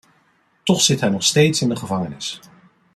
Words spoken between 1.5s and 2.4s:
in de gevangenis.